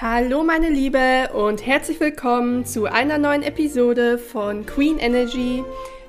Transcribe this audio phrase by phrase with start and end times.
[0.00, 5.64] Hallo meine Liebe und herzlich willkommen zu einer neuen Episode von Queen Energy,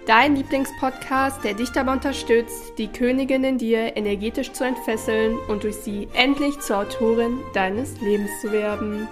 [0.05, 5.77] dein Lieblingspodcast, der dich dabei unterstützt, die Königin in dir energetisch zu entfesseln und durch
[5.77, 9.07] sie endlich zur Autorin deines Lebens zu werden.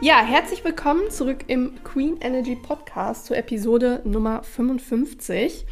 [0.00, 5.66] Ja, herzlich willkommen zurück im Queen Energy Podcast zur Episode Nummer 55.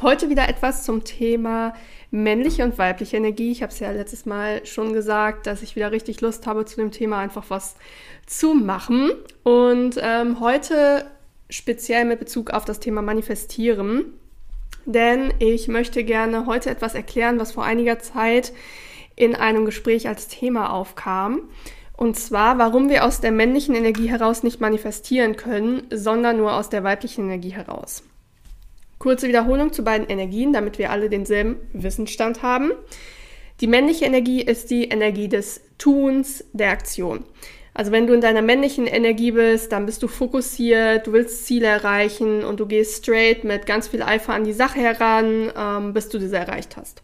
[0.00, 1.74] Heute wieder etwas zum Thema
[2.12, 3.50] männliche und weibliche Energie.
[3.50, 6.76] Ich habe es ja letztes Mal schon gesagt, dass ich wieder richtig Lust habe, zu
[6.76, 7.74] dem Thema einfach was
[8.24, 9.10] zu machen.
[9.42, 11.04] Und ähm, heute
[11.50, 14.04] speziell mit Bezug auf das Thema Manifestieren.
[14.86, 18.52] Denn ich möchte gerne heute etwas erklären, was vor einiger Zeit
[19.16, 21.42] in einem Gespräch als Thema aufkam.
[21.96, 26.70] Und zwar, warum wir aus der männlichen Energie heraus nicht manifestieren können, sondern nur aus
[26.70, 28.04] der weiblichen Energie heraus.
[28.98, 32.72] Kurze Wiederholung zu beiden Energien, damit wir alle denselben Wissensstand haben.
[33.60, 37.24] Die männliche Energie ist die Energie des Tuns, der Aktion.
[37.74, 41.68] Also wenn du in deiner männlichen Energie bist, dann bist du fokussiert, du willst Ziele
[41.68, 46.08] erreichen und du gehst straight mit ganz viel Eifer an die Sache heran, ähm, bis
[46.08, 47.02] du diese erreicht hast.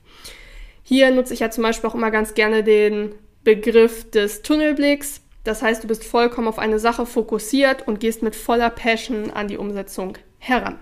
[0.83, 5.21] Hier nutze ich ja zum Beispiel auch immer ganz gerne den Begriff des Tunnelblicks.
[5.45, 9.47] Das heißt, du bist vollkommen auf eine Sache fokussiert und gehst mit voller Passion an
[9.47, 10.79] die Umsetzung heran.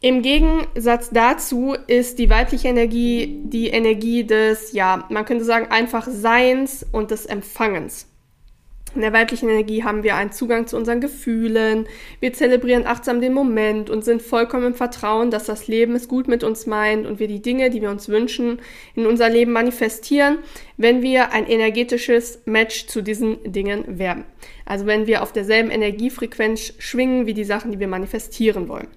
[0.00, 6.06] Im Gegensatz dazu ist die weibliche Energie die Energie des, ja, man könnte sagen, einfach
[6.08, 8.06] Seins und des Empfangens.
[8.94, 11.88] In der weiblichen Energie haben wir einen Zugang zu unseren Gefühlen,
[12.20, 16.28] wir zelebrieren achtsam den Moment und sind vollkommen im Vertrauen, dass das Leben es gut
[16.28, 18.60] mit uns meint und wir die Dinge, die wir uns wünschen,
[18.94, 20.38] in unser Leben manifestieren,
[20.76, 24.24] wenn wir ein energetisches Match zu diesen Dingen werden.
[24.64, 28.88] Also wenn wir auf derselben Energiefrequenz schwingen wie die Sachen, die wir manifestieren wollen.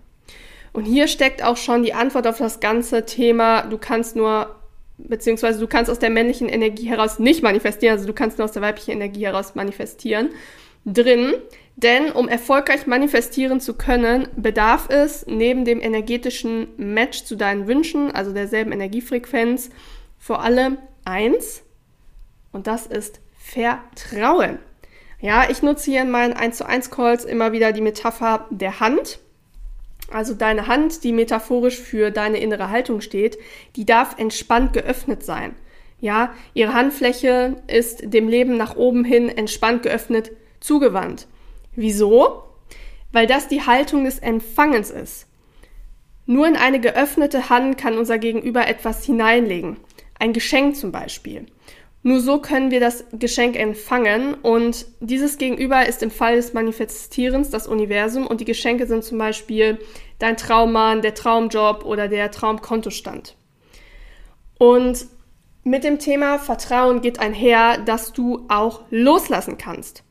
[0.73, 4.55] Und hier steckt auch schon die Antwort auf das ganze Thema, du kannst nur,
[4.97, 8.53] beziehungsweise du kannst aus der männlichen Energie heraus nicht manifestieren, also du kannst nur aus
[8.53, 10.29] der weiblichen Energie heraus manifestieren,
[10.85, 11.33] drin.
[11.75, 18.11] Denn um erfolgreich manifestieren zu können, bedarf es neben dem energetischen Match zu deinen Wünschen,
[18.11, 19.69] also derselben Energiefrequenz,
[20.19, 21.63] vor allem eins.
[22.51, 24.59] Und das ist Vertrauen.
[25.19, 28.79] Ja, ich nutze hier in meinen 1 zu 1 Calls immer wieder die Metapher der
[28.79, 29.19] Hand.
[30.11, 33.37] Also deine Hand, die metaphorisch für deine innere Haltung steht,
[33.75, 35.55] die darf entspannt geöffnet sein.
[36.01, 41.27] Ja, ihre Handfläche ist dem Leben nach oben hin entspannt geöffnet zugewandt.
[41.75, 42.43] Wieso?
[43.11, 45.27] Weil das die Haltung des Empfangens ist.
[46.25, 49.77] Nur in eine geöffnete Hand kann unser Gegenüber etwas hineinlegen.
[50.19, 51.45] Ein Geschenk zum Beispiel.
[52.03, 57.51] Nur so können wir das Geschenk empfangen und dieses Gegenüber ist im Fall des Manifestierens
[57.51, 59.77] das Universum und die Geschenke sind zum Beispiel
[60.17, 63.35] dein Traummann, der Traumjob oder der Traumkontostand.
[64.57, 65.05] Und
[65.63, 70.03] mit dem Thema Vertrauen geht einher, dass du auch loslassen kannst.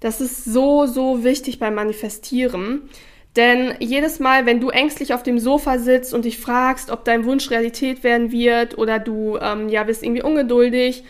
[0.00, 2.88] Das ist so, so wichtig beim Manifestieren.
[3.36, 7.24] Denn jedes Mal, wenn du ängstlich auf dem Sofa sitzt und dich fragst, ob dein
[7.26, 11.04] Wunsch Realität werden wird oder du ähm, ja bist irgendwie ungeduldig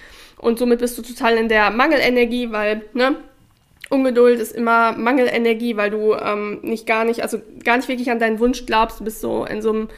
[0.45, 3.17] und somit bist du total in der Mangelenergie, weil, ne,
[3.91, 8.19] Ungeduld ist immer Mangelenergie, weil du ähm, nicht gar nicht, also gar nicht wirklich an
[8.19, 9.89] deinen Wunsch glaubst, du bist so in so einem,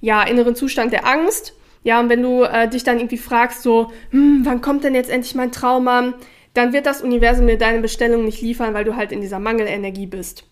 [0.00, 1.54] ja, inneren Zustand der Angst.
[1.82, 5.10] Ja, und wenn du äh, dich dann irgendwie fragst, so, hm, wann kommt denn jetzt
[5.10, 6.14] endlich mein Traum an?
[6.52, 10.06] Dann wird das Universum dir deine Bestellung nicht liefern, weil du halt in dieser Mangelenergie
[10.06, 10.44] bist.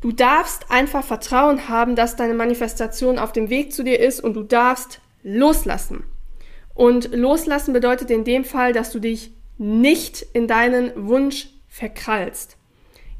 [0.00, 4.34] Du darfst einfach Vertrauen haben, dass deine Manifestation auf dem Weg zu dir ist und
[4.34, 6.04] du darfst loslassen.
[6.74, 12.56] Und loslassen bedeutet in dem Fall, dass du dich nicht in deinen Wunsch verkrallst.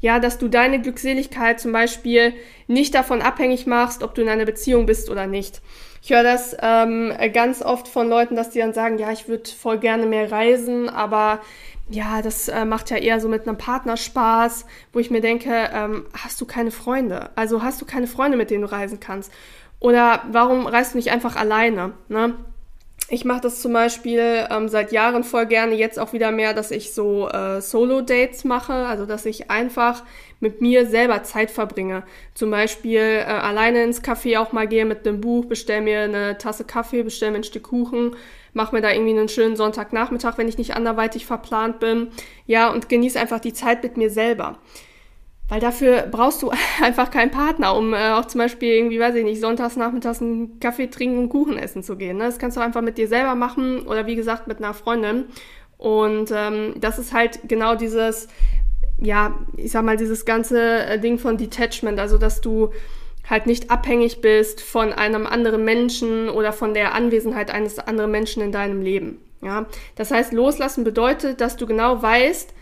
[0.01, 2.33] Ja, dass du deine Glückseligkeit zum Beispiel
[2.67, 5.61] nicht davon abhängig machst, ob du in einer Beziehung bist oder nicht.
[6.01, 9.49] Ich höre das ähm, ganz oft von Leuten, dass die dann sagen, ja, ich würde
[9.49, 11.39] voll gerne mehr reisen, aber
[11.89, 15.69] ja, das äh, macht ja eher so mit einem Partner Spaß, wo ich mir denke,
[15.73, 17.29] ähm, hast du keine Freunde?
[17.35, 19.31] Also hast du keine Freunde, mit denen du reisen kannst?
[19.79, 21.93] Oder warum reist du nicht einfach alleine?
[22.07, 22.35] Ne?
[23.07, 26.71] Ich mache das zum Beispiel ähm, seit Jahren voll gerne, jetzt auch wieder mehr, dass
[26.71, 30.03] ich so äh, Solo-Dates mache, also dass ich einfach
[30.39, 32.01] mit mir selber Zeit verbringe.
[32.33, 36.39] Zum Beispiel äh, alleine ins Café auch mal gehe mit einem Buch, bestell mir eine
[36.39, 38.15] Tasse Kaffee, bestell mir ein Stück Kuchen,
[38.53, 42.07] mach mir da irgendwie einen schönen Sonntagnachmittag, wenn ich nicht anderweitig verplant bin.
[42.47, 44.57] Ja, und genieße einfach die Zeit mit mir selber.
[45.47, 46.51] Weil dafür brauchst du
[46.81, 50.59] einfach keinen Partner, um äh, auch zum Beispiel irgendwie, weiß ich nicht, sonntags nachmittags einen
[50.59, 52.17] Kaffee trinken und Kuchen essen zu gehen.
[52.17, 52.25] Ne?
[52.25, 55.25] Das kannst du einfach mit dir selber machen oder wie gesagt mit einer Freundin.
[55.77, 58.27] Und ähm, das ist halt genau dieses,
[58.99, 62.71] ja, ich sag mal, dieses ganze äh, Ding von Detachment, also dass du
[63.29, 68.41] halt nicht abhängig bist von einem anderen Menschen oder von der Anwesenheit eines anderen Menschen
[68.41, 69.19] in deinem Leben.
[69.41, 69.65] Ja,
[69.95, 72.53] das heißt, loslassen bedeutet, dass du genau weißt,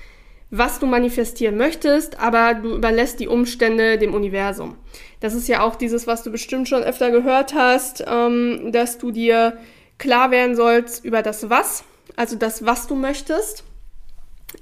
[0.55, 4.75] was du manifestieren möchtest, aber du überlässt die Umstände dem Universum.
[5.19, 9.09] Das ist ja auch dieses, was du bestimmt schon öfter gehört hast, ähm, dass du
[9.09, 9.57] dir
[9.97, 11.83] klar werden sollst über das Was,
[12.15, 13.63] also das, was du möchtest,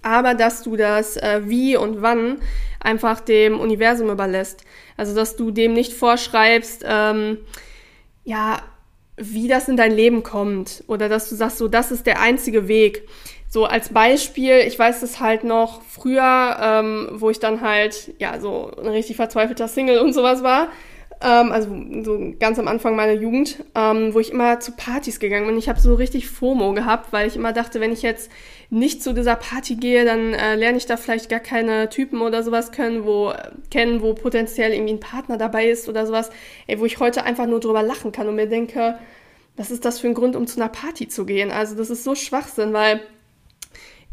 [0.02, 2.38] aber dass du das äh, Wie und Wann
[2.80, 4.64] einfach dem Universum überlässt.
[4.96, 7.38] Also dass du dem nicht vorschreibst, ähm,
[8.24, 8.62] ja,
[9.18, 12.70] wie das in dein Leben kommt oder dass du sagst, so, das ist der einzige
[12.70, 13.10] Weg.
[13.54, 18.40] So als Beispiel, ich weiß es halt noch früher, ähm, wo ich dann halt, ja,
[18.40, 20.70] so ein richtig verzweifelter Single und sowas war,
[21.22, 21.68] ähm, also
[22.02, 25.58] so ganz am Anfang meiner Jugend, ähm, wo ich immer zu Partys gegangen bin.
[25.58, 28.32] Ich habe so richtig FOMO gehabt, weil ich immer dachte, wenn ich jetzt
[28.70, 32.44] nicht zu dieser Party gehe, dann äh, lerne ich da vielleicht gar keine Typen oder
[32.44, 33.34] sowas können, wo
[33.70, 36.30] kennen, wo potenziell irgendwie ein Partner dabei ist oder sowas,
[36.68, 38.98] ey, wo ich heute einfach nur drüber lachen kann und mir denke,
[39.58, 41.52] was ist das für ein Grund, um zu einer Party zu gehen?
[41.52, 43.02] Also das ist so Schwachsinn, weil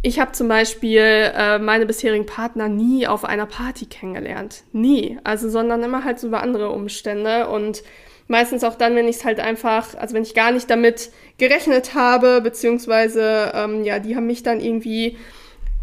[0.02, 4.62] ich habe zum Beispiel äh, meine bisherigen Partner nie auf einer Party kennengelernt.
[4.72, 5.18] Nie.
[5.24, 7.82] Also, sondern immer halt so über andere Umstände und
[8.28, 11.94] meistens auch dann, wenn ich es halt einfach, also wenn ich gar nicht damit gerechnet
[11.94, 15.16] habe, beziehungsweise, ähm, ja, die haben mich dann irgendwie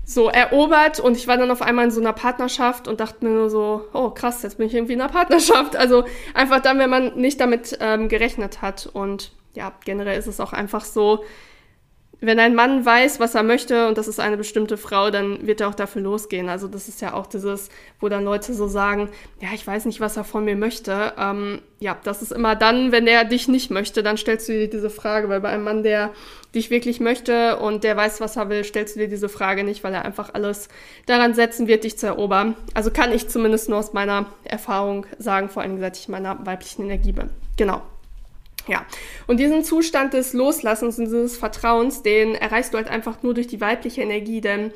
[0.05, 3.31] so erobert und ich war dann auf einmal in so einer Partnerschaft und dachte mir
[3.31, 5.75] nur so, oh krass, jetzt bin ich irgendwie in einer Partnerschaft.
[5.85, 8.87] Also einfach dann, wenn man nicht damit ähm, gerechnet hat.
[8.93, 11.23] Und ja, generell ist es auch einfach so,
[12.21, 15.61] wenn ein Mann weiß, was er möchte und das ist eine bestimmte Frau, dann wird
[15.61, 16.49] er auch dafür losgehen.
[16.49, 17.69] Also das ist ja auch dieses,
[17.99, 19.09] wo dann Leute so sagen,
[19.41, 21.13] ja, ich weiß nicht, was er von mir möchte.
[21.17, 24.69] Ähm, ja, das ist immer dann, wenn er dich nicht möchte, dann stellst du dir
[24.69, 26.11] diese Frage, weil bei einem Mann, der
[26.53, 29.83] dich wirklich möchte und der weiß, was er will, stellst du dir diese Frage nicht,
[29.83, 30.69] weil er einfach alles
[31.05, 32.55] daran setzen wird, dich zu erobern.
[32.73, 36.83] Also kann ich zumindest nur aus meiner Erfahrung sagen, vor allem seit ich meiner weiblichen
[36.83, 37.29] Energie bin.
[37.57, 37.81] Genau.
[38.67, 38.85] Ja,
[39.27, 43.47] und diesen Zustand des Loslassens und dieses Vertrauens, den erreichst du halt einfach nur durch
[43.47, 44.71] die weibliche Energie, denn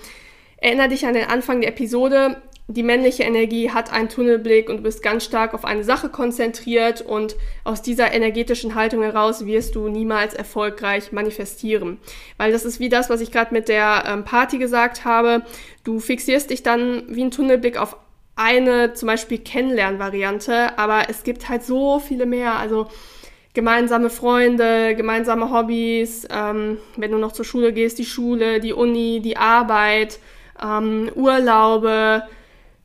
[0.57, 2.37] erinnere dich an den Anfang der Episode,
[2.71, 7.01] die männliche Energie hat einen Tunnelblick und du bist ganz stark auf eine Sache konzentriert
[7.01, 11.97] und aus dieser energetischen Haltung heraus wirst du niemals erfolgreich manifestieren.
[12.37, 15.41] Weil das ist wie das, was ich gerade mit der ähm, Party gesagt habe.
[15.83, 17.97] Du fixierst dich dann wie ein Tunnelblick auf
[18.35, 22.59] eine zum Beispiel Kennenlernvariante, aber es gibt halt so viele mehr.
[22.59, 22.87] Also
[23.53, 29.21] gemeinsame Freunde, gemeinsame Hobbys, ähm, wenn du noch zur Schule gehst, die Schule, die Uni,
[29.21, 30.19] die Arbeit,
[30.63, 32.23] ähm, Urlaube.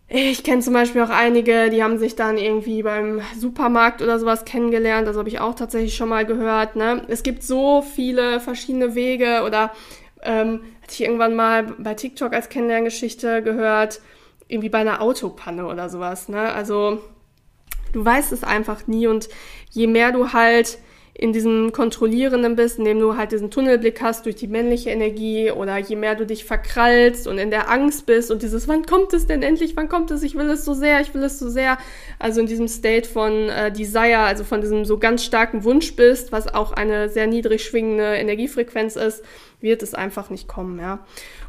[0.09, 4.45] Ich kenne zum Beispiel auch einige, die haben sich dann irgendwie beim Supermarkt oder sowas
[4.45, 5.09] kennengelernt.
[5.09, 6.77] Das habe ich auch tatsächlich schon mal gehört.
[6.77, 7.03] Ne?
[7.09, 9.73] Es gibt so viele verschiedene Wege oder
[10.23, 14.01] ähm, hatte ich irgendwann mal bei TikTok als Kennenlerngeschichte gehört,
[14.49, 16.29] irgendwie bei einer Autopanne oder sowas.
[16.29, 16.53] Ne?
[16.53, 17.01] Also
[17.95, 19.29] Du weißt es einfach nie und
[19.71, 20.79] je mehr du halt
[21.17, 25.79] in diesem Kontrollierenden bist, indem du halt diesen Tunnelblick hast durch die männliche Energie oder
[25.79, 29.29] je mehr du dich verkrallst und in der Angst bist und dieses, wann kommt es
[29.29, 31.79] denn endlich, wann kommt es, ich will es so sehr, ich will es so sehr,
[32.19, 36.33] also in diesem State von äh, Desire, also von diesem so ganz starken Wunsch bist,
[36.33, 39.23] was auch eine sehr niedrig schwingende Energiefrequenz ist,
[39.61, 40.99] wird es einfach nicht kommen, ja.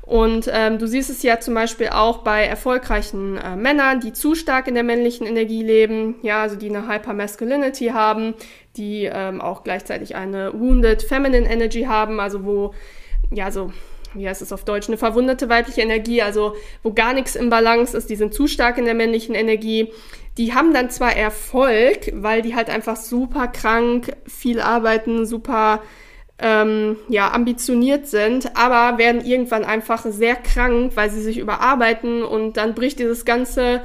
[0.06, 4.36] Und ähm, du siehst es ja zum Beispiel auch bei erfolgreichen äh, Männern, die zu
[4.36, 8.36] stark in der männlichen Energie leben, ja, also die eine Hypermasculinity haben,
[8.78, 12.74] die ähm, auch gleichzeitig eine Wounded Feminine Energy haben, also wo,
[13.31, 13.74] ja, so,
[14.13, 17.98] wie heißt es auf Deutsch, eine verwundete weibliche Energie, also wo gar nichts im Balance
[17.98, 19.91] ist, die sind zu stark in der männlichen Energie.
[20.38, 25.82] Die haben dann zwar Erfolg, weil die halt einfach super krank, viel arbeiten, super
[26.38, 32.58] ähm, ja, ambitioniert sind, aber werden irgendwann einfach sehr krank, weil sie sich überarbeiten und
[32.58, 33.82] dann bricht dieses ganze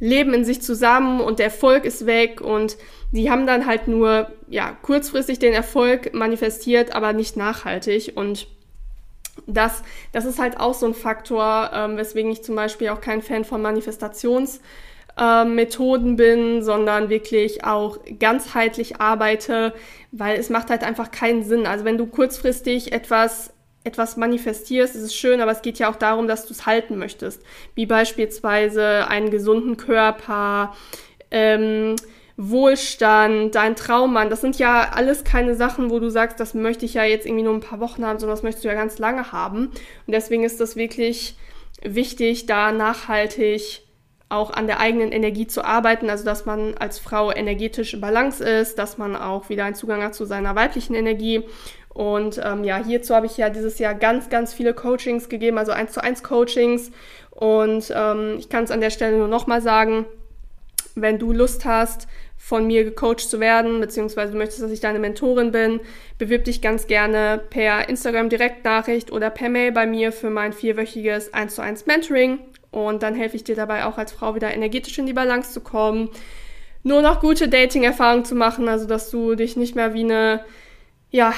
[0.00, 2.76] Leben in sich zusammen und der Erfolg ist weg und
[3.12, 8.46] die haben dann halt nur, ja, kurzfristig den Erfolg manifestiert, aber nicht nachhaltig und
[9.46, 9.82] das,
[10.12, 13.44] das ist halt auch so ein Faktor, ähm, weswegen ich zum Beispiel auch kein Fan
[13.44, 14.60] von Manifestations-
[15.18, 19.74] äh, Methoden bin, sondern wirklich auch ganzheitlich arbeite,
[20.10, 21.66] weil es macht halt einfach keinen Sinn.
[21.66, 23.52] Also wenn du kurzfristig etwas
[23.84, 26.98] etwas manifestierst, ist es schön, aber es geht ja auch darum, dass du es halten
[26.98, 27.42] möchtest.
[27.74, 30.72] Wie beispielsweise einen gesunden Körper,
[31.32, 31.96] ähm,
[32.36, 34.30] Wohlstand, dein Traummann.
[34.30, 37.44] Das sind ja alles keine Sachen, wo du sagst, das möchte ich ja jetzt irgendwie
[37.44, 39.66] nur ein paar Wochen haben, sondern das möchtest du ja ganz lange haben.
[39.66, 41.36] Und deswegen ist das wirklich
[41.82, 43.82] wichtig, da nachhaltig
[44.32, 48.42] auch an der eigenen Energie zu arbeiten, also dass man als Frau energetisch in Balance
[48.42, 51.44] ist, dass man auch wieder einen Zugang hat zu seiner weiblichen Energie.
[51.88, 55.72] Und ähm, ja, hierzu habe ich ja dieses Jahr ganz, ganz viele Coachings gegeben, also
[55.72, 56.90] eins zu eins Coachings.
[57.30, 60.06] Und ähm, ich kann es an der Stelle nur nochmal sagen,
[60.94, 62.08] wenn du Lust hast,
[62.38, 65.80] von mir gecoacht zu werden, beziehungsweise du möchtest, dass ich deine Mentorin bin,
[66.18, 71.32] bewirb dich ganz gerne per Instagram Direktnachricht oder per Mail bei mir für mein vierwöchiges
[71.32, 72.40] 1 zu 1 Mentoring.
[72.72, 75.60] Und dann helfe ich dir dabei auch als Frau wieder energetisch in die Balance zu
[75.60, 76.10] kommen,
[76.82, 80.44] nur noch gute Dating-Erfahrungen zu machen, also dass du dich nicht mehr wie eine,
[81.10, 81.32] ja,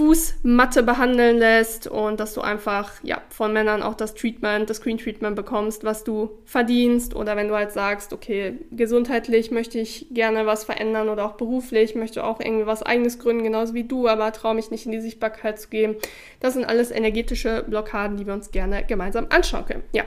[0.00, 4.96] Fußmatte behandeln lässt und dass du einfach ja von Männern auch das Treatment, das Screen
[4.96, 10.46] Treatment bekommst, was du verdienst oder wenn du halt sagst, okay, gesundheitlich möchte ich gerne
[10.46, 14.32] was verändern oder auch beruflich möchte auch irgendwie was eigenes gründen, genauso wie du, aber
[14.32, 15.96] traue mich nicht in die Sichtbarkeit zu gehen.
[16.38, 19.82] Das sind alles energetische Blockaden, die wir uns gerne gemeinsam anschauen können.
[19.92, 20.04] Ja,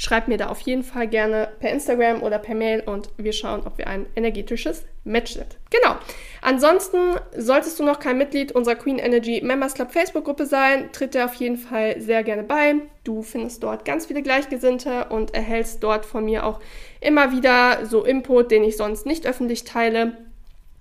[0.00, 3.66] schreib mir da auf jeden Fall gerne per Instagram oder per Mail und wir schauen,
[3.66, 5.58] ob wir ein energetisches Match sind.
[5.68, 5.94] Genau.
[6.40, 11.26] Ansonsten solltest du noch kein Mitglied unserer Queen Energy Members Club Facebook-Gruppe sein, tritt dir
[11.26, 12.76] auf jeden Fall sehr gerne bei.
[13.04, 16.60] Du findest dort ganz viele Gleichgesinnte und erhältst dort von mir auch
[17.02, 20.16] immer wieder so Input, den ich sonst nicht öffentlich teile.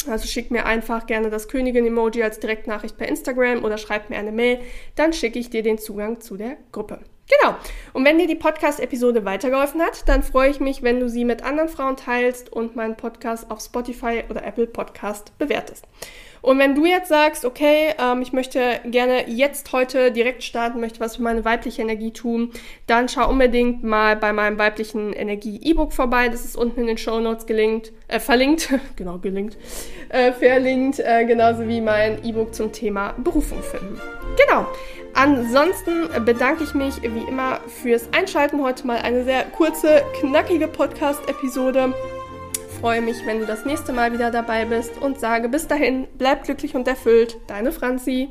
[0.07, 4.31] Also schick mir einfach gerne das Königin-Emoji als Direktnachricht per Instagram oder schreib mir eine
[4.31, 4.59] Mail,
[4.95, 6.99] dann schicke ich dir den Zugang zu der Gruppe.
[7.37, 7.55] Genau.
[7.93, 11.43] Und wenn dir die Podcast-Episode weitergeholfen hat, dann freue ich mich, wenn du sie mit
[11.43, 15.85] anderen Frauen teilst und meinen Podcast auf Spotify oder Apple Podcast bewertest.
[16.41, 20.99] Und wenn du jetzt sagst, okay, ähm, ich möchte gerne jetzt heute direkt starten, möchte
[20.99, 22.51] was für meine weibliche Energie tun,
[22.87, 26.29] dann schau unbedingt mal bei meinem weiblichen Energie-E-Book vorbei.
[26.29, 29.57] Das ist unten in den Show Notes gelinkt, äh, verlinkt, genau, gelinkt,
[30.09, 33.99] äh, verlinkt, äh, genauso wie mein E-Book zum Thema Berufung finden.
[34.45, 34.65] Genau.
[35.15, 38.61] Ansonsten bedanke ich mich wie immer fürs Einschalten.
[38.61, 41.93] Heute mal eine sehr kurze, knackige Podcast-Episode
[42.79, 46.45] freue mich, wenn du das nächste Mal wieder dabei bist und sage bis dahin, bleib
[46.45, 48.29] glücklich und erfüllt, deine Franzi.